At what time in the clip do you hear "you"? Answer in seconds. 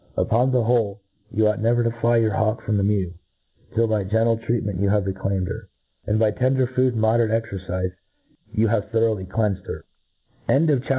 1.31-1.47, 4.79-4.89, 8.51-8.67